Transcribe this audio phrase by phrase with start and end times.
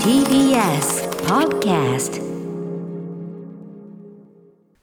[0.00, 2.16] TBS Podcast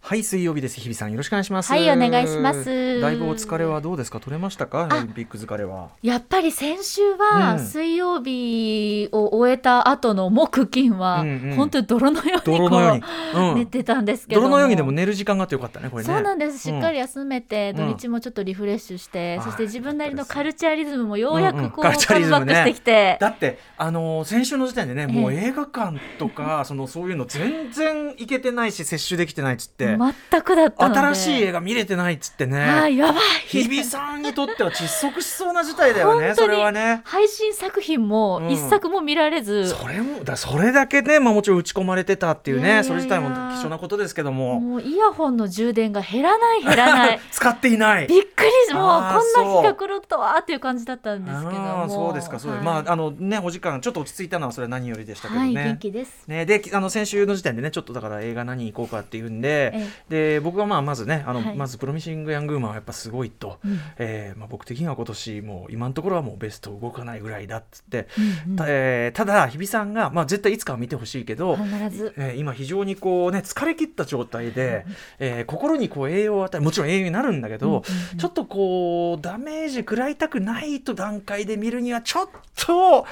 [0.05, 0.81] はい水曜日です。
[0.81, 1.71] 日比さんよろしくお願いします。
[1.71, 2.99] はいお願いします。
[2.99, 4.19] だいぶお疲れはどうですか？
[4.19, 4.89] 取れましたか？
[4.91, 5.91] あオリンピック疲れは。
[6.01, 7.17] やっぱり先週うん。
[7.19, 11.55] は水曜日を終えた後の木金はうんうん。
[11.55, 14.47] 本当に泥のようにこ泥のように、う寝てたんですけども。
[14.49, 16.13] 泥のようにでも寝る時間があってよかったねこれね。
[16.13, 16.59] そうなんです。
[16.59, 17.95] しっかり休めて、うん。
[17.95, 19.43] 土日もちょっとリフレッシュして、うん。
[19.45, 21.69] そして自分なりのカルチャーリズムもようやうんうん。
[21.69, 22.45] くこう、カルチャーリズムね。
[22.45, 23.17] カムバックしてきて。
[23.21, 25.39] だってあのー先週の時点でねもうええ。
[25.45, 33.23] 映画館とかそのそういうの全然行けてないし摂取できてないっつって、全くだった新しい映画見れてないっつってね、あーやばい。
[33.47, 36.57] 日比さんにとっては窒息しそうな事態だよねそ本当に。
[36.57, 37.01] れはね。
[37.03, 44.59] 配信作品もうん一作も見られず、それもだそれだけね、まあ、もちろん打ち込まれてたっていうねそれ自体も貴重なことですけども。
[44.59, 47.19] もうイヤホンの充電が減らない減らない。
[47.31, 48.07] 使っていない。
[48.07, 52.83] びっくりしもうこんな日が来るとはっていう感じだったんですけどあもーそうですかそうです、はい。
[52.83, 56.27] まああのねお時間ちょっと落ち着いたのはそれは何よりでしたけどね、はい元気です。
[56.27, 61.55] ね、であの先週の時点でねちょっとだから映画何行こうかっていうんで、えで僕はまあまずねあの、はい。
[61.55, 63.79] まず「プロミシング・ヤング・ウーマン」はやっぱすごいと、うん。
[63.97, 68.07] えーまあ、僕的には今年もう今のところはもうベスト動かないぐらいだっつって、
[68.45, 68.55] うんうん。
[68.55, 72.13] たえーただ日比さんが、まあ、絶対いつかは見てほしいけど、必ず。
[72.17, 74.85] えー今非常にこうね疲れ切った状態で、
[75.19, 77.81] えー心にこう栄養を与えもちろん栄養になるんだけど、うんうん
[78.13, 78.17] うん。
[78.17, 83.05] ちょっとこうダメージ食らいたくないと段階で見るにはちょっと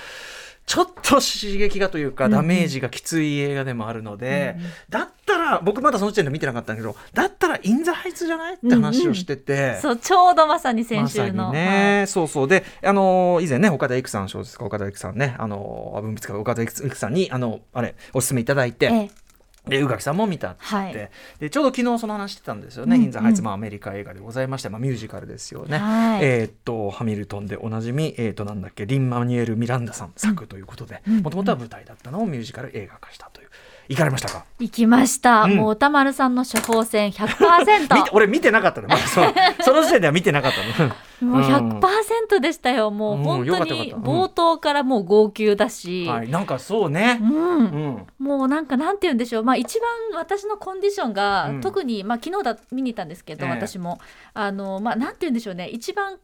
[0.65, 2.39] ちょっと刺激がというかうんうん。
[2.39, 4.71] ダメージがきつい映画でもあるので、うんうん。
[4.89, 8.53] だったら僕まだその時点で見てなかったんだけどだったらインザハイツじゃない？
[8.53, 9.79] って話をしてて。
[9.81, 12.47] そうちょうどまさに先週の、ね、そうそう。
[12.47, 19.20] で、あの以前ね岡田育さん小説家岡田育さんねあの文筆家岡田育さんにあのあれお勧めいただいて、はいええ
[19.67, 20.63] で宇垣さんも見たって。
[20.63, 21.09] はい。
[21.39, 25.77] でちょうど昨日その話してたんですよね「うんイン・ザ・ハイツ」まあアメリカ映画でございまして、まあ、ミュージカルですよね。
[25.77, 26.19] はい。
[26.23, 31.19] えーっとハミルトンでおなじみ、えーっとなんだっけリン・マニュエル・ミランダさん作ということでうん。
[31.21, 33.49] もともとは舞台だったのをミュージカル映画化したという。
[33.91, 34.45] 行かれましたか？
[34.59, 35.55] 行きました、うん。
[35.57, 39.33] もう歌丸さんの処方箋 100%見て俺見てなかったの、まだそう。
[39.61, 40.89] その時点では見てなかったの。
[41.33, 41.79] もううん。
[41.79, 42.89] 100%でしたよ。
[42.89, 47.19] もううん本当に冒頭からもう号泣だし、はい、なんかそうね。
[47.21, 47.25] う。
[47.25, 47.29] ん。
[47.29, 48.07] うん。
[48.25, 51.61] もうなんかなんて言うんでしょう、まあ、一番私のコンディションが、うん。
[51.61, 53.51] 特に、まあ、昨日だ見に行ったんですけど、ええ。
[53.51, 53.99] 私も。
[54.33, 55.67] あの、まあ、なんて言うんでしょうね。
[55.67, 56.17] 一番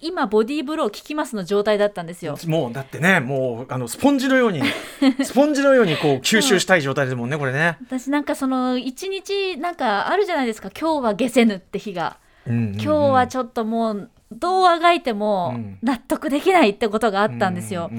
[0.00, 2.38] 今ボディーブロー効きますの状態だったんですよ。
[2.46, 4.62] もうだってねもうあのスポンジのように
[5.24, 7.76] スポンジのようにこう吸収したい状態ですもんねこれね。
[7.84, 15.78] 私なんかその一日なんかあるじゃないですか今日は下せぬって日が今今日はちょっともうどうあがいてもうん。
[15.82, 17.90] 納得できないってことがあったんですよ。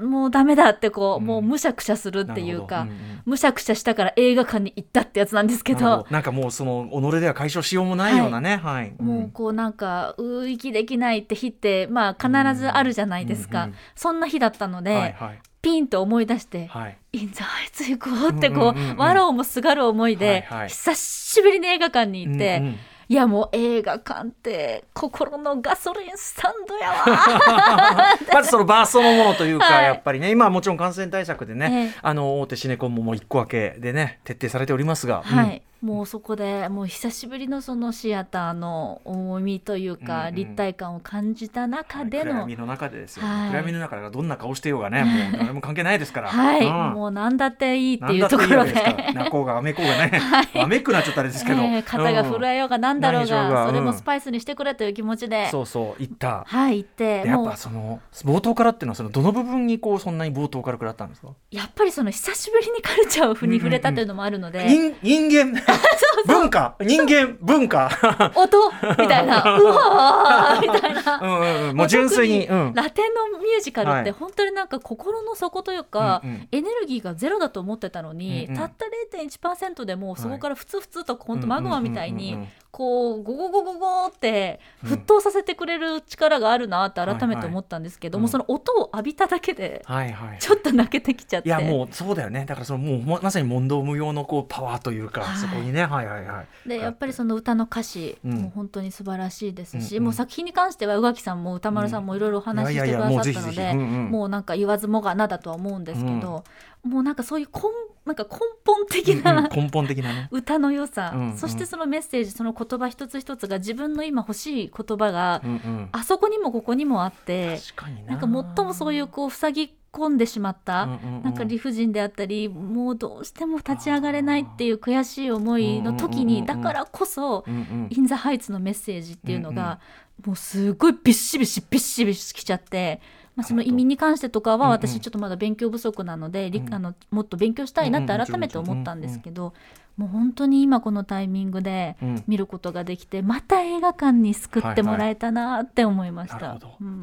[0.00, 1.26] もうダメだってこう、うん。
[1.26, 2.96] もうむしゃくしゃするっていうか、うんうん。
[3.26, 6.06] むしゃくしゃしたから映画館に行ったってやつなんですけど。
[6.10, 8.56] なんかもうその己では解消しようもないようなね。
[8.56, 15.38] はい、もうこうなんかうー息できないって日ってまあ必ずあるじゃないですか、うんうんそんな日だったので、はいはい。
[15.60, 20.68] ピンと思い出してはい「インザハイツ行こう」ってこう,、うんうんうんもすがる思いで、はいはい。
[20.68, 22.76] 久しぶりに映画館に行って、うんうん
[23.10, 28.18] いやもう映画館って心のガソリンスタンドやわ。
[28.34, 29.84] まずそのバーストのものというか、はい。
[29.84, 31.98] やっぱりね今はもちろん感染対策でね、ええ。
[32.02, 40.34] あの大手シネコンももう一個分けでね徹底されておりますが、はい、もうそこでもう久しぶりのそのシアターの重みというか、うんうん。
[40.34, 43.50] 立体感を感じた中での、暗闇の中でですよ、はい。
[43.50, 46.28] 暗闇の中からどんな顔してようがねもう 誰も関係ないですから。
[46.28, 46.94] はい、うん。
[46.94, 48.72] もう何だっていいっていうところで。
[49.14, 50.20] 泣こうがわめこうがね、
[50.54, 53.84] わめくなっちゃったあれですけど、ええ肩が震えようがなんだろうがが、それうん。
[53.84, 56.44] もスパイスにしてくれという気持ちで、そうそう行った。
[56.46, 57.22] はい行って。
[57.22, 61.28] でやっぱその冒頭からっていうのはそのどの部分にこうそんなに冒頭から食らったんですか？
[61.50, 65.60] やっぱりその久しぶりにカルチャーをに触れたというのもあるので、人人間
[66.00, 66.76] so 文化。
[66.80, 67.90] 人間文化。
[68.34, 69.42] 音みたいな。
[69.58, 71.20] うわーみたいな。
[71.22, 71.76] うんうんうん。
[71.76, 74.10] もう純粋に、うん、ラテンのミュージカルってはい。
[74.12, 76.48] 本当になんか心の底というか、うんうん。
[76.52, 78.86] エネルギーがゼロだと思ってたのに、うんうんたった
[79.16, 91.48] 0.1%でもうそこからふつふつと本当はいマグマみたいにこうゴゴゴゴゴーってうん沸騰させてくれる力があるなって改めて思ったんですけども、はいはいその音を浴びただけではいはいちょっと泣けてきちゃって。
[91.48, 98.42] いやもうそうだよねだからそのもうままさに問答無用のこうパワーというか、はいそこにねはいはいはいでやっぱりその歌の歌詞うん。
[98.42, 100.04] も本当に素晴らしいですし、うんうん。
[100.04, 106.44] もう作品に関しては宇垣さんも歌丸さんもいろいろお話ししてくださったのでもうなんか言わずもがなだとは思うんですけど、
[106.82, 107.60] もうなんかそういう根
[108.08, 110.28] なんか根本的うんうんな根本的なね。
[110.32, 111.36] 歌の良さ、うんうん。
[111.36, 115.88] そしてそのメッセージその言葉一つ一つが自分の今欲しい言葉が、うんうん。
[115.92, 117.58] あそこにもここにもあって
[118.06, 118.16] な。
[118.16, 118.26] んか
[118.56, 121.22] 最もそういうこう塞ぎ込んでしまった、うんうんうん。
[121.22, 126.32] なんか理不尽であったりもうどうしても立ち上がれないっていう悔しい思いの時に、うんうん。
[126.32, 126.46] うんうん。
[126.46, 127.88] だからこそ、うんうん。
[127.90, 129.80] イン・ザ・ハイツのメッセージっていうのが、
[130.24, 133.00] もうすごいビッシビシビッシビシきちゃって。
[133.36, 134.70] まあ、その移民に関してとかはうんうん。
[134.72, 139.54] 私ちょっとまだ勉強不足なので、りうんあのもっと勉強したいなってうんうん改めて思ったんですけど、
[139.98, 142.24] もう本当に今このタイミングでうん。
[142.26, 146.58] 見ることができてまた映画館に救ってもらえたなって思いました。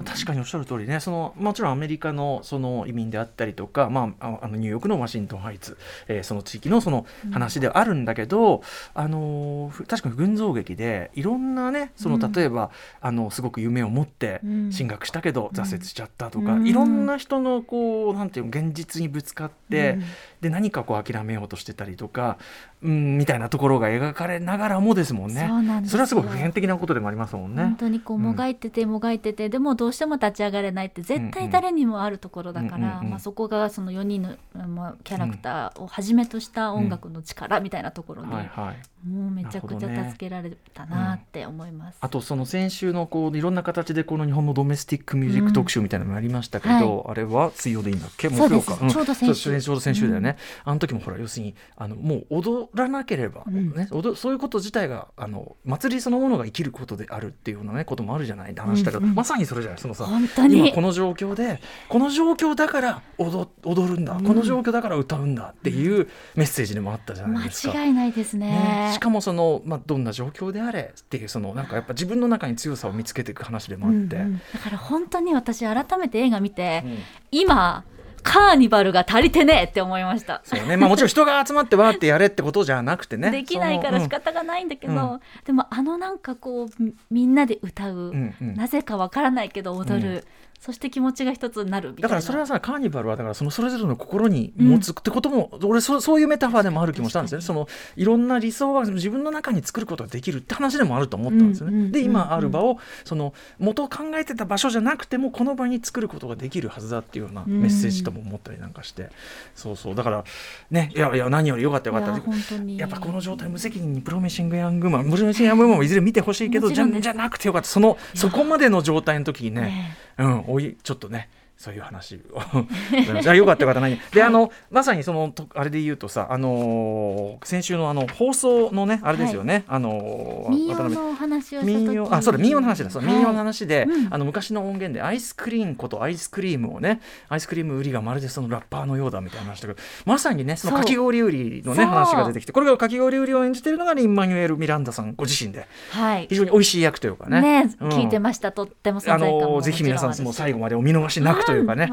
[0.06, 1.00] 確かにおっしゃる通りね。
[1.00, 5.78] そのもちろんアメリカのその移民であったりとか、まあ、ああのニューヨークのワシントンハイツ、
[6.08, 8.64] えーその地域のその話ではあるんだけど、
[8.94, 12.32] あのーふ確かに群像劇でいろんなねそのうん。
[12.32, 12.72] 例えば、
[13.02, 14.72] あのすごく夢を持ってうん。
[14.72, 16.68] 進学したけど挫折しちゃったとか、うん。
[16.68, 20.04] いろんな人のこうなんていうの現実にぶつかって、うん。
[20.42, 22.38] で何かこう諦めようとしてたりとか、
[22.86, 25.46] うん、みたいなところが描かれながらもですもんね。
[25.50, 25.92] そうなんですよ。
[25.92, 27.64] それはすごく普遍的なことでもありますもんね。
[27.64, 39.08] 本当にこううんもがいててもがいてて、でもどうしても立ち上がれないって絶対誰にもあるところだから、うんうんうんまあ、そこがその4人の、まあ、キャラクターをはじめとした音楽の力みたいなところに、はいはい。
[39.08, 41.98] もうめちゃくちゃ助けられたなって思います。
[42.02, 48.30] あとその先週のこういろんな形でこの日本のドメスティックミュージック特集みたいなのもありましたけど、あれは水曜でいいんだっけ？
[48.30, 49.52] 木曜か、んちょうど先週。
[49.52, 53.74] そうちょうど先週だよね、あの時もほら要するにあのもう踊らなければ、うん。
[53.74, 59.16] ね踊そういうこと自体があの祭りそのものが生きることであるっていうようなねこともあるじゃないって話したけど、うんうん。
[59.16, 60.08] まさにそれじゃないそのさ
[60.50, 64.24] 今この状況でこの状況だから踊踊るんだ、うん。
[64.24, 67.74] この状況だから歌うんだっていうメッセージでもあったじゃないですか。
[67.74, 68.46] 間違いないですね。
[68.46, 74.42] ね、しかもその、まあ、どんな状況であれっていうそのなんかやっぱ自分の中に強さを見つけていく話でもあって、うんうん。
[74.54, 76.98] だから本当に私改めて映画見て、うん。
[77.32, 77.84] 今
[78.26, 80.42] カーニバルが足りてねえって思いました。
[80.44, 80.76] そうね。
[80.78, 83.30] まあ、もちろん人が集まってわーってやれってことじゃなくてね。
[83.30, 88.56] できないから仕方がないんだけど、でもあのなんかこうみみんなで歌う、うんうん。
[88.56, 90.26] なぜかわからないけど踊る、
[90.60, 92.08] そして気持ちが一つになるみたいな。
[92.08, 97.46] だからそれはさカーニバルはだからそのそれぞれの心に持つってことも、俺そそういうメタファーでもある気もしたんですよね。
[97.46, 101.74] そのいろんな理想は自分の中に作ることができるって話でもあると思ったんですよね。
[101.76, 109.10] うんうんで今ある場をその元を考えてた場所じゃなくてもこの場に作ることができるはずだっていうようなメッセージとも思ったりなんかして、
[109.56, 109.96] そうそう。
[109.96, 110.24] だから
[110.72, 111.96] ねいやいや何よりよかったよ。
[111.96, 112.56] かった。
[112.56, 117.68] いやっぱこの状態無責任にプロミッシング・ヤングマンプロミッシング・ヤングマンもいずれ見てほしいけどじゃじゃなくてよかった。
[117.68, 121.30] そのそこまでの状態の時にねねうんおいちょっとね。
[121.58, 122.20] そういう話を。
[123.22, 123.80] じゃあよかったよかった。
[123.82, 124.00] 何？
[124.12, 132.90] で、あのまさにそのとあれで言うとさあのー先週のあの放送のねあれですよね、あのー民謡のお話を民謡あそうだ民謡の話だ。
[132.90, 133.14] そう、はい。
[133.14, 137.00] 民謡の話で、うんあの昔の音源でアイスクリーンことアイスクリームをね
[137.30, 145.68] アイスクリーム売りがまるでそのラッパーのようだみたいな話だけどまさにねそのかき氷売りのね話が出てきてこれがかき氷売りを演じてるのがリンマニュエル・ミランダさんご自身で。
[145.92, 146.28] はい。
[146.30, 147.42] 非常に美味しい役というかね。
[147.42, 147.90] ねうん。
[147.90, 148.52] 聞いてました。
[148.52, 151.90] とっても存あ在感ものぜひ皆さんもう最後までお見逃しなくというかね、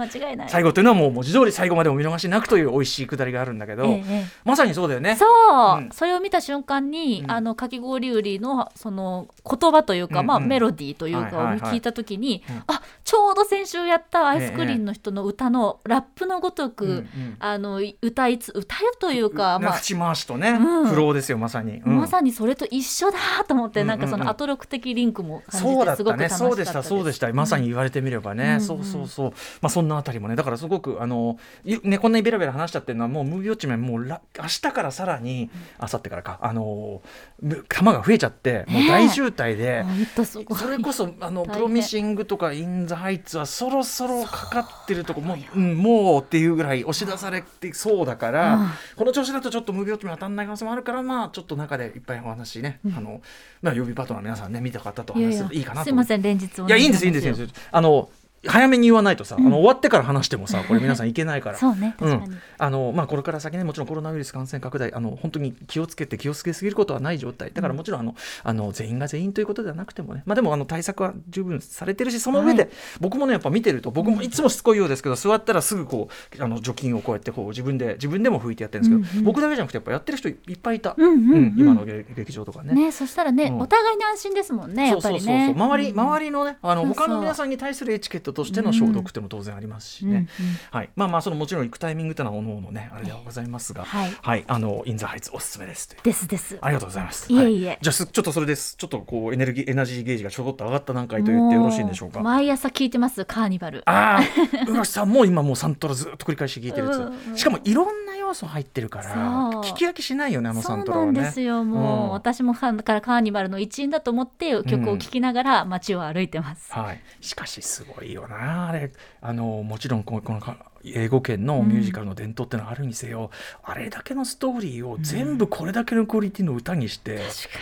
[0.49, 4.25] 最後というのはもう文字通り最後までお見逃しなくという美味しいくだりがあるんだけど、ええええ。
[4.45, 5.17] まさにそうだよね。
[5.17, 5.91] そう、うん。
[5.93, 7.31] それを見た瞬間に、うん。
[7.31, 10.27] あのかき氷売りのその言葉というか、うんうん。
[10.27, 11.73] まあ、メロディーというかをはいはいはい。
[11.73, 12.63] 聞いた時に、うん。
[12.67, 17.37] あちょうど先週やったアイスクリーンの人の歌のラップのごとく、うんうん。
[17.39, 20.87] あの歌いつ歌うというか、まあ、口回しとね、うん。
[20.87, 21.79] フローですよまさに。
[21.79, 21.97] うん。
[21.99, 24.01] まさにそれと一緒だと思って、うんうんうん。
[24.01, 28.61] なんかそのアトロク的リンクも感じそうだてすったね、ごく楽しかったそうでした、そうでした、まさに言われてみればね、うん。
[28.61, 35.51] そうそうそう、まあ、そんなあたりもね、だからすごく、あの、いね、こんなにベラベラ話しちゃってるのは、もうムービーウォッチメン、もうら、明日からさらに、
[35.81, 37.03] 明後日からか、あの、
[37.41, 39.85] む玉が増えちゃって、もう大渋滞で。
[40.25, 48.69] それこそあのプロミッシングとかイン・ザ・ハイツはそろそろかかってるとこもう,、うん、もうっていうぐらい押し出されてそうだから、うん。
[48.97, 53.21] この調子だとちょっと無病気に当たんない可能性もあるからまあちょっと中でいっぱいお話ね、あの
[53.61, 55.85] まあ予備パートナーの皆さんね見た方と話すいいかなと。
[55.85, 57.69] すいません連日おいやいいんですいいん願ですいいんです。
[57.71, 58.11] あの
[58.47, 61.59] 早めに言わないとさ、あの終わってから話してもさ これ皆さんいけないから。
[61.59, 62.41] そうねうん。
[62.59, 67.51] あのまあ、これから先ねもちろんコロナウイルス感染拡大あの本当に気をつけて気をつけすぎることはない状態。
[67.53, 72.69] だからもちろんあの、あの全員が全員ということではなくてもね、まあ、でもあの対策は十分されてるしその上で、は
[73.01, 76.09] 僕もねやっぱ見てると僕もいつもしつこいようですけど座ったらすぐこ
[76.39, 79.25] うあの除菌をこうやってこう自分で自分でも拭いてやってるんですけど、うんうん。
[79.25, 81.55] 僕だけじゃなくてやっぱやってる人いっぱいいた、うんうんうん。
[81.57, 82.75] 今の劇劇場とかね。
[82.75, 83.61] ねそしたらね、うん。
[83.61, 85.21] お互いに安心ですもんねやっぱりね。
[85.21, 85.55] そうそうそうそう。
[85.55, 86.01] 周り、うん。
[86.01, 90.29] 周りのねあの他の皆さんに対するエチケットとしての消毒っていうのも当然ありますしね、
[90.71, 94.45] はい、まあまあそのもちろん行くタイミングっていうのはおのおのねあれではございますが、はい。
[94.47, 95.97] あのインザハイツおすすめです。
[96.03, 96.59] ですです。
[96.61, 97.33] ありがとうございます。
[97.33, 97.69] いえいえ。
[97.71, 98.77] はじゃあすちょっとそれです。
[98.77, 102.19] ちょっとこうエネルギーエナジーゲージがちょこっと上がった段階と言ってよろしいんでしょうか？
[102.19, 103.25] も毎朝聞いてます。
[103.25, 103.83] カーニバル。
[103.87, 104.23] ああ、
[104.69, 107.41] 宇垣さんも今もうサントラずっと繰り返し聞いてるやうんつ。
[107.41, 109.15] しかもいろんな要素入ってるからそう。
[109.63, 111.11] 聞き飽きしないよねあのサそうなントラはね。
[111.13, 112.11] んですよもう、うん。
[112.11, 118.69] 私もだからカーニバルの一員だと思って曲を聴きながら街を歩いてます、はい、しかしすごいよな。
[118.69, 123.31] あれあのもちろんこのこのか英語圏のミュージカルの伝統ってのはあるにせよ、
[123.63, 127.61] あれだけのストーリーを全部これだけのクオリティの歌にして、確か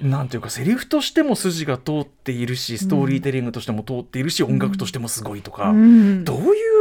[0.00, 6.24] なんていうかセリフとしても筋が通っているしストーリーテリングとしても通っているし、音楽としてもすごいとか、うん。
[6.24, 6.75] どういう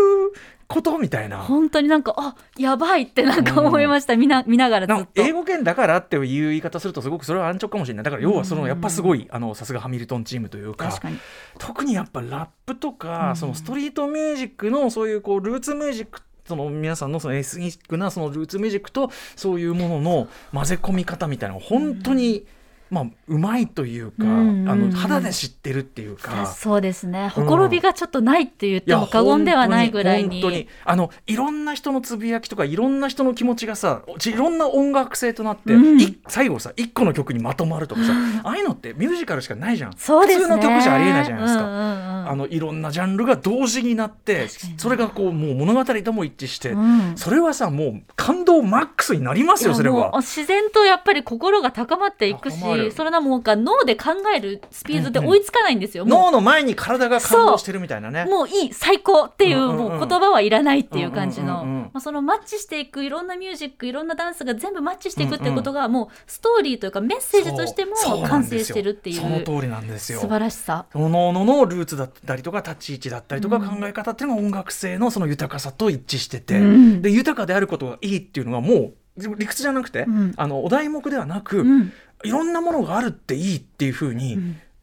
[0.68, 1.40] ことみたいな。
[1.40, 8.04] 本当になんかあやばいってなんか思いました、見な見ながらずなんかっと英語圏だからっていう言い方するとすごくそれは安直かもしれない。
[8.04, 11.20] だから要はそのやっぱすごいあのさすがハミルトンチームというか確かに。
[11.60, 13.36] 特にやっぱラップとか、うん。
[13.36, 22.46] そのストリートミュージックのそういうこうルーツミュージックその皆さんのそのエスニックなそのルーツミュージックとそういうものの混ぜ込み方みたいな本当に、
[22.90, 26.46] まあうまいというか、うんあの肌で知ってるっていうか。
[26.46, 27.30] そうですね。
[27.30, 30.42] ほころびがちょっとないって言っても過言ではないぐらいに。
[30.42, 36.02] 本当にあのいろんな人のつぶやきとかいろんな人の気持ちがさいろんな音楽性となって、うん。
[36.02, 38.14] い最後さ一個の曲にまとまるとかさ、
[38.44, 39.92] ああいうのってミュージカルしかないじゃん。
[39.92, 39.98] ね。
[39.98, 41.64] 普通の曲じゃありえないじゃないですか。
[41.64, 42.30] うんうんうん。
[42.30, 47.14] あのいろんなジャンルが同時になってそれがこうもう物語とも一致して、うん。
[47.18, 50.12] それはさもう感動マックスになりますよそれは。
[50.22, 58.26] 自然とやっぱり心が高まっていくしそれなもんか脳で考えるスピードって追いつかないんですよ、も脳の前に体が感動してるみたいなね。
[58.28, 58.30] う。
[58.30, 67.96] もういい最高っていう,、うんうんうんもう言葉はいらないっていう感じの、うんうんうんうんまあ、そのマッチしていくいろんなミュージックいろんなダンスが全部マッチしていくってことが、もうストーリーというかメッセージとしても
[68.28, 69.16] 完成してるっていう。
[69.22, 70.20] その通りなんですよ。
[70.20, 70.86] 素晴らしさ。
[70.94, 77.02] おのおののルーツだったりとか立ち位置だったりとか考え方っていうのが音楽性のその豊かさと一致してて、うん。
[77.02, 78.94] で豊かであることがいいっていうのがもう
[79.38, 80.34] 理屈じゃなくて、うん。
[80.36, 84.36] あのお題目ではなく、うんいろんなものがあるっていいっていうふうに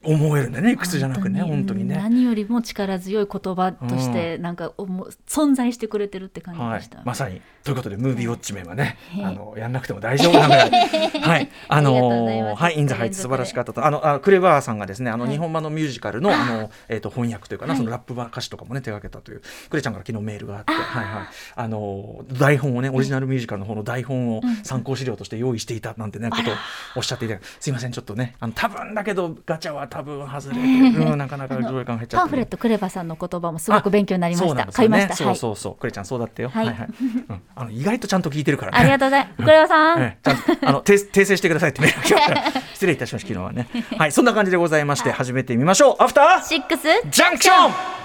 [0.04, 1.96] 思えるんだよね理屈じゃなくね本当にね。
[1.96, 7.40] 何よりも力強い言葉としてなんかおも存在してくれてるって感じはいでした、、まさに。
[7.62, 11.48] ということでムービーウォッチメンはね、はいあのやんなくても大丈夫なぐらいはい。
[11.68, 13.84] あのはいインザハイツ素晴らしかったと。
[13.84, 15.32] あのあクレバーさんがですねあの、はい。
[15.32, 21.26] 日本版のミュージカルのあのえっ、と翻訳というかな、そのラップ版歌詞とかもね手掛けたというクレちゃんから昨日メールがあってはいはい。
[21.54, 26.54] あの台本をねオリジナルミュージカルの方の台本を参考資料として用意していたなんてね、ことを
[26.96, 34.66] おっしゃっていてすいませんちょっとねあの多分だけどガチャは多分外れて、うん、なかなか上映感減っちゃってパンフレットクレバさんの言葉もすごく勉強になりました。
[34.72, 35.14] 買いました。
[35.14, 35.36] そうはい。
[35.36, 36.48] そうそう、クレちゃんそうだったよ。
[36.48, 38.78] はいうんあの意外とちゃんと聞いてるからね。
[38.78, 39.42] ありがとうございます。
[39.42, 40.00] クレバさん。
[40.00, 43.68] ええちゃんとあの訂訂正してくださいってメールが来ました失礼いたしました昨日はね。
[43.98, 46.02] はい、そんな感じでございまして始めてみましょう。
[46.02, 48.02] アフターシックスジャンクション。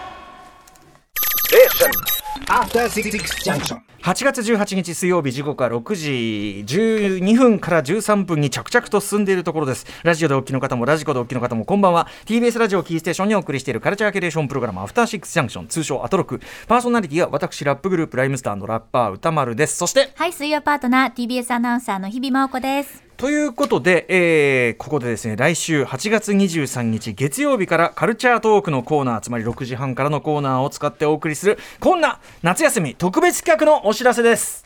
[1.47, 2.16] Junction.
[2.45, 9.85] 8月18日水曜日時刻は6時12分から13分に着々と進んでいるところです。
[10.03, 12.07] ラジオでお聞きの方もラジコでお聞きの方もこんばんは。
[12.25, 16.39] TBS ラジオキーステーションにお送りしているカルチャーキュレーションプログラムアフターシックスジャンクション通称アトロク。
[16.67, 19.77] パーソナリティは私ラップグループライムスターのラッパー歌丸です。
[19.77, 23.06] そしてはい、水曜パートナー TBS アナウンサーの日々真央子です。
[23.17, 34.65] ということで、えーここでですね来週8月23日月曜日からカルチャートークのコーナーつまり6時半からのコーナーを使ってお送りするこんな夏休み特別企画のお知らせです。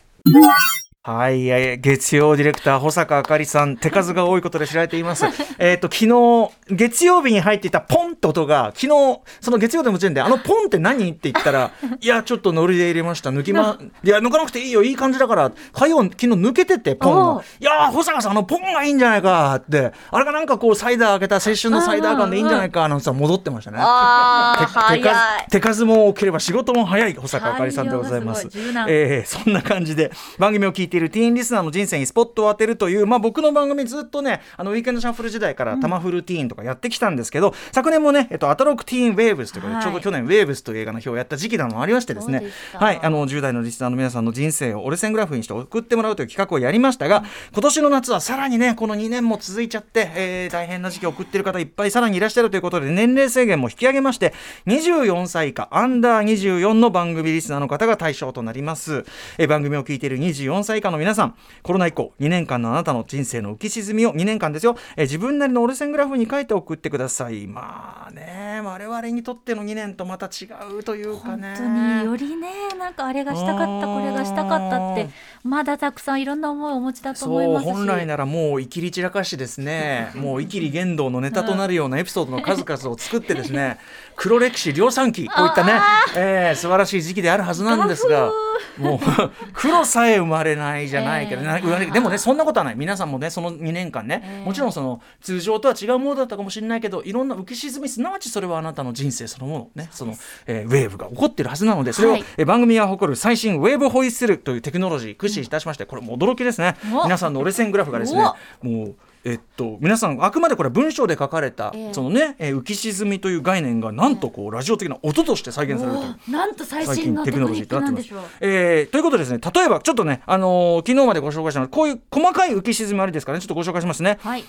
[1.04, 5.26] はい、えー月曜ディレクター保坂あかりさん手数が多いことで知られています。
[5.58, 11.10] えっと昨日月曜日に入っていたポンって音が昨日その月曜でも時点であのポンって何？
[11.10, 13.32] って言ったら いやちょっとノリで入れました。
[13.32, 19.92] 抜きまいや抜かなくていいよいい感じだから火曜昨日抜けててポンいやー保坂さんあのポンがいいんじゃないかって。
[20.12, 23.80] あれがなんかこうサイダー開けた青春のサイダー感でいいんじゃないかなんてさ戻ってましたね。
[23.82, 24.56] あ
[24.94, 28.48] 手手数手数も多ければ仕事も早い保坂あかりさんでございます。
[28.88, 39.84] えーそんな感じで番組を聞いているティーンリスナーの人生にスポットを当てるという、まあ、僕の番組ずっとねあのウィークエンドシャッフル時代からタマフルティーンとかやってきたんですけど、昨年もね、えっと、アトロクティーンウェーブスということで、はい。
[39.84, 42.44] ちょうど去年ウェーブスという映画の評をやった時期なのもありましてですね
[42.74, 43.00] はい。
[43.02, 54.34] あの10代のリスナーの皆さんの人生を折れ線グラフにして送ってもらうという企画をやりましたが、今年の夏はさらにねこの2年も続いちゃって、えー大変な時期を送っている方いっぱいさらにいらっしゃるということで年齢制限も引き上げまして
[54.68, 59.06] 24歳以下アンダー24の番組リスナーの方が対象となります、
[59.38, 67.46] えー番組を聞いている24歳以下の皆さんコロナ以降2年間のあなたの人生の浮き沈みを2年間ですよ、えー自分なりの折れ線グラフに書いて送ってください。
[67.46, 71.54] まあね我々にとっての2年とまた違うというかね。
[71.58, 75.10] 本当によりねなんかあれがしたかったこれがしたかったって
[75.44, 77.72] まだたくさんいろんな思いをお持ちだと思いますし。
[77.74, 80.12] 本来ならもういきり散らかしですね。
[80.16, 83.80] もういきり言動のネタとなるようなエピソードの数々を作ってですね
[84.16, 85.74] 黒歴史量産期こういったね、
[86.16, 88.32] えー素晴らしい時期であるはずなんですが
[88.78, 89.00] もう
[89.54, 92.76] 黒さえ生まれないじゃないけど、えな生まれでもねそんなことはない。
[92.76, 99.90] 皆さんもねその2年間ね、ええもちろんその通常とは違うものだったかもしれないけどいろんな浮き沈みすなわちそれはあなたの人生そのものね。
[99.92, 100.16] その、
[100.48, 102.26] えーウェーブが起こってるはずなのでそれを、はい。
[102.38, 106.76] えー番組が誇る最新ウェーブホイッスルというテクノロジー駆使いたしましてこれも驚きですね。
[106.94, 107.04] お。
[107.04, 108.22] 皆さんの折れ線グラフがですね
[108.62, 111.94] もうえっと、皆さんあくまでこれは文章で書かれた、ええ。
[111.94, 116.16] そのね、えー浮き沈みという概念がなんとこうラジオ的な音として再現されるという。
[116.30, 118.38] おなんと最最新の近テクノロジーとなってます。
[118.42, 119.40] えーということでですね。
[119.54, 123.42] 例えばちょっとね、あのー昨日までご紹介したのこういう細かい浮き沈みありですからね。
[123.42, 124.18] ちょっとご紹介しますね。
[124.22, 124.44] はい。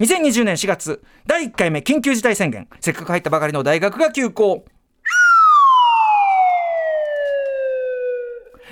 [0.00, 2.68] 2020年4月第1回目緊急事態宣言。
[2.80, 4.64] せっかく入ったばかりの大学が休校。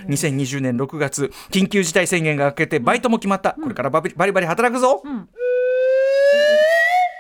[0.09, 5.09] 2020年6月緊急事態宣言が明けてバイトも決まった、これからバリバリ働くぞ、お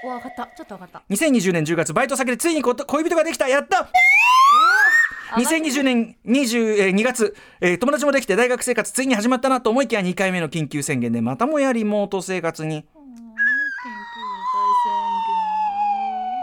[0.03, 0.47] 分かった。
[0.57, 1.03] ちょっと分かった。
[1.11, 3.49] 2020年10月バイト先でついにこと恋人ができた。
[3.49, 3.88] やった
[5.37, 12.76] ！2020年22月、えー友達もできて大学生活ついに始まったなと思いきや2回目の緊急宣言でまたもやリモート生活に。
[12.76, 12.85] 緊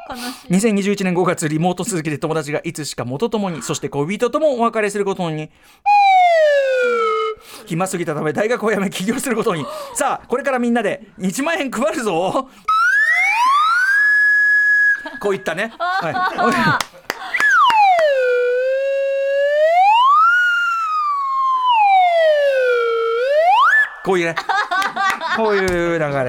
[0.09, 0.53] 急事態宣言。
[0.53, 0.91] 悲しい。
[0.91, 5.49] 2021年5月リモート続きで友達がいつしか元ともにそして恋人ともお別れすることに。
[7.65, 9.65] 暇すぎたため大学を辞め起業することに。
[9.93, 12.49] さあこれからみんなで1万円配るぞ
[15.23, 16.13] こういったね、はい、
[24.03, 24.35] こういうね。
[25.37, 26.23] こういう流れなんか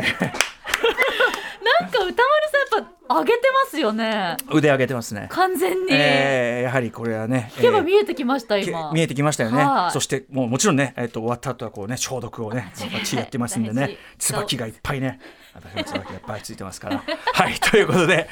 [2.05, 4.37] 歌丸さんやっぱ上げてますよね。
[4.51, 5.27] 腕上げてますね。
[5.31, 9.93] 完全に、えーやはりこれはね、聞けばえー見えてきましたけ今見えてきましたよね、はい。
[9.93, 13.99] そしてもうもちろんね、えっと終わった後はこうね消毒をねバッチリやってますんでね。
[14.19, 15.21] 椿がいっぱいね
[15.55, 17.05] 私の椿がいっぱいついてますから。
[17.35, 18.29] はいということで、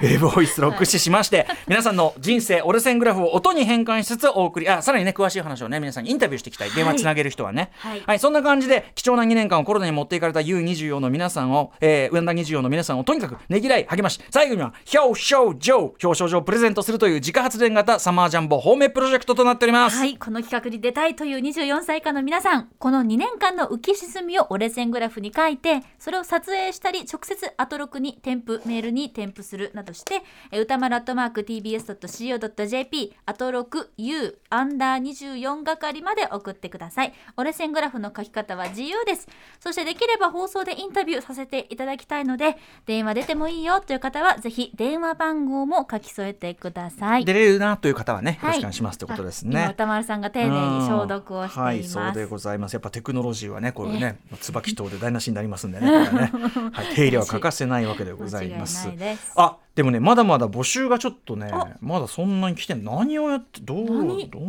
[0.00, 6.70] えブボイスロ駆使しまして皆さんの人生折れ線グラフを音に変換しつつお送りあさらにね詳しい話をね皆さんにインタビューしていきたい。
[6.70, 7.70] 電話つなげる人はね。
[8.06, 8.18] はい。
[8.18, 30.22] そんな感じで貴重な2年間をコロナに持っていかれた U24 の皆さんを、えー、上田24の皆さんをとにかくねぎらい励まし最後には表彰状表彰状をプレゼントするという自家発電型サマージャンボホーメプロジェクトとなっております、はい、この企画に出たいという24歳以下の皆さん、この2年間の浮き沈みを折れ線グラフに書いて、それを撮影したり、直接アトロクに添付、メールに添付するなどして、
[30.58, 37.12] 歌丸アットマーク tbs.co.jp、アトロク U アンダー24係まで送ってください。
[37.36, 39.28] 折れ線グラフの書き方は自由です。
[39.60, 42.56] そしてできれば放送でインタビューさせていただきたいので、
[42.86, 47.24] 電話出てもいいよという方は、ぜひ電話番号も書き添えてください。
[47.24, 49.68] 出れるなという方はね、よろはいしくお願いしますということですね。
[49.72, 51.58] 歌丸さんが丁寧に消毒をしています。
[51.58, 52.74] うんはい、そうでございます。
[52.74, 56.30] やっぱテクノロジーはね、こういうね、椿等で台無しになりますんでね、ね、
[56.72, 58.88] はい、 手入れは欠かせないわけでございます。
[59.36, 64.30] あ、でもね、まだまだ募集がちょっとね、まだそんなに来て何をやってどう何？
[64.30, 64.42] どう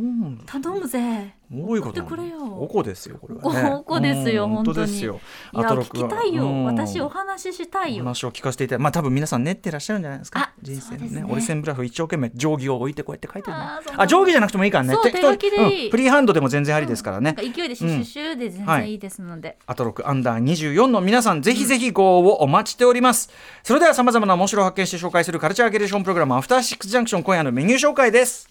[0.46, 1.34] 頼むぜ。
[1.50, 3.76] どういうことおこですよこれはね。
[3.76, 5.22] おこですようん本当にですよ。
[5.54, 6.44] いやアトロクは聞きたいよ。
[6.44, 8.04] うん私お話ししたいよ。
[8.04, 10.54] お話を聞かせていただまあ多分皆さん練ってらっしゃるんじゃないですかあ。
[10.62, 11.24] 人生のねね。
[11.24, 13.64] 折れ線グラフ一生懸命定規を置いてこうやって書いてるね
[13.96, 14.96] あ定規じゃなくてもいいからね。
[15.04, 17.34] 手書きでいいうんフリーハンドでも全然ありですからね。
[17.38, 19.58] 勢いでシュシュシュで全然いいですので。
[19.68, 23.30] アトロクアンダー24の皆さん、ぜひぜひご応募お待ちしております。
[23.64, 28.50] それでは様々な面白を発見して紹介するカルチャーキュレーションプログラム、アフターシックスジャンクション今夜のメニュー紹介です。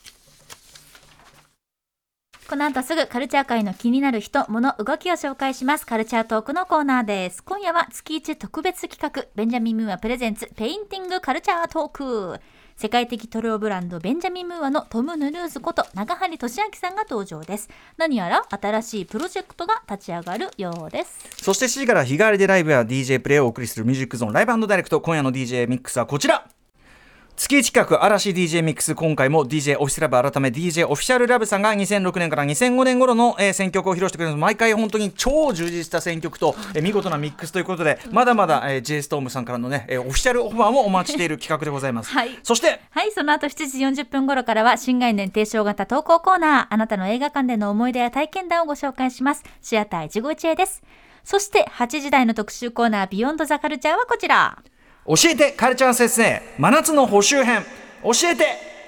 [2.48, 5.86] この後すぐカルチャー界の気になる人、物、動きを紹介します。
[5.86, 7.42] カルチャートークのコーナーです。
[7.42, 12.40] 今夜は月一特別企画、ベンジャミン・ムーア presents、ペインティングカルチャートーク。
[12.76, 17.68] 世界的塗料ブランドベンジャミン・ムーアのトム・ヌルーズこと長張俊明さんが登場です。
[17.96, 21.28] 何やら新しいプロジェクトが立ち上がるようです。
[21.42, 25.00] そして7時から日替わりでライブや DJ プレイをお送りするミュージックゾーンライブダイレクト。
[25.00, 26.46] 今夜の DJ ミックスはこちら。
[27.36, 49.44] 月1企画嵐 DJ ミックス今回も DJ オフィスラブ改め DJ オフィシャルラブさんが2006年から2005年頃の、えー選曲を披露してくれる毎回本当に超充実した選曲と、えー見事なミックスということでまだまだ、えー、J ストームさんからのね、えーオフィシャルオファーもお待ちしている企画でございます、はいそしてはい、その後7時40分頃からは新概念提唱型投稿コーナー、あなたの映画館での思い出や体験談をご紹介します。
[49.60, 50.82] シアター一期一会です。
[51.22, 54.62] そして8時台の特集コーナー、ビヨンドザカルチャーはこちら。
[55.06, 56.42] 教えてカルチャー先生。
[56.58, 57.64] 真夏の補習編。
[58.02, 58.44] 教えて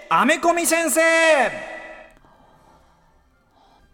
[0.09, 1.78] アメコミ先生。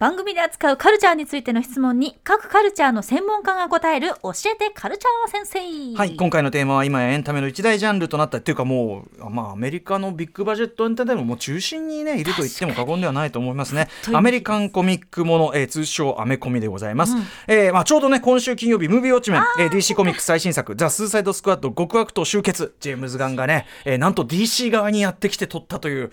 [0.00, 5.96] 番組で扱うカルチャーについての質問に各カルチャーの専門家が答える教えてカルチャー先生。
[5.96, 13.88] はい、今回のテーマは今やエンタメの一大ジャンルとなったっていうかもう、まあ、アメリカのビッグバジェットエンターテインメントも中心にねいると言っても過言ではないと思いますね。
[14.08, 14.16] に。
[14.16, 17.14] アメリカンコミックもの、えー通称アメコミでございます、
[17.46, 26.10] えーまあ、ちょうどね今週金曜日ムービーウォッチメン、えー DC コミックス最新作「ザ・スーサイド・スクワット極悪党集結」ジェームズ・ガンがね、えーなんと DC 側にやってきて撮ったという。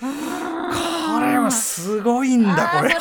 [1.13, 2.95] これはすごいんだこれ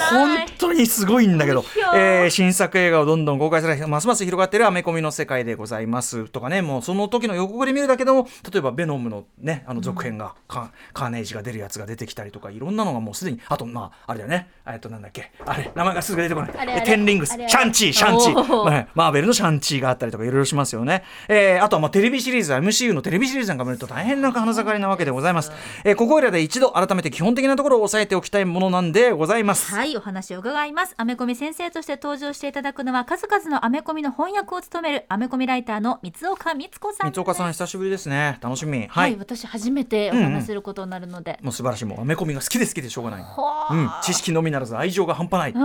[0.00, 14.48] 本当にすごいんだけどえー新作映画をどんどん公開されますます広がっているアメコミの世界でございますとかねもうその時の予告で見るだけでも例えばベノムのねあの続編が、カカーネージが出るやつが出てきたりとかいろんなのがもうすでにあとまああれだよね。
[14.66, 15.32] えっとなんだっけ。
[15.44, 16.84] あれ名前がすぐ出てこない。
[16.84, 18.44] テンリングスシャンチーシャンチおー。
[18.44, 19.12] ー、はいマー。
[19.12, 25.52] ベルのシャンチーがあったりとかいろいろしますよね、えーあとはまあテレビシリーズ MCU のテレビシリーズなんか見ると大変な花盛りなわけでございます、
[25.84, 29.74] えーここいらで一度改めて企基本的なところを押さえておきたいものなんでございます。
[29.74, 30.94] はい、お話を伺います。
[30.96, 37.12] アメコミ先生として登場していただくのは、数々のアメコミの翻訳を務めるアメコミライターの三岡光子さん。
[37.12, 38.38] 三岡さん久しぶりですね。
[38.40, 38.86] 楽しみ。
[38.88, 39.14] は、はい。
[39.14, 39.16] い。
[39.18, 41.38] 私初めてお話しすることになるので。
[41.42, 41.84] もう素晴らしい。
[41.84, 43.22] もうアメコミが好きで好きでしょうがない。
[43.22, 43.74] はあ。
[43.74, 45.60] うん、知識のみならず愛情が半端ない、ね。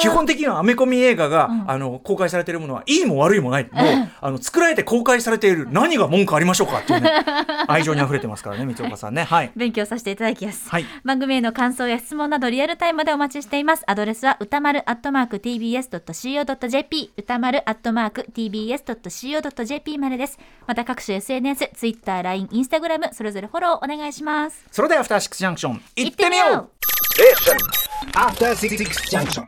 [0.00, 7.10] 基本的にはアメコミ映画が、あの公開されているものはいいも悪いもない、もうあの作られて公開されている何が文句ありましょうかっていうね。
[7.68, 9.24] 愛情に溢れてますからね三岡さんね。
[9.24, 9.52] はい。
[9.56, 10.84] 勉強させていただきます、はい。
[11.04, 13.82] 番組への感想や質問などリアルタイムでお待ちしています。
[13.86, 20.38] アドレスは歌丸アットマーク tbs.co.jp 歌丸アットマーク tbs.co.jp までです。
[20.66, 24.64] また各種 SNS、Twitter、LINE、Instagram それぞれフォローお願いします。
[24.70, 26.70] それではアフターシックスジャンクション行ってみよう。
[28.12, 28.76] After Six
[29.10, 29.44] Junction.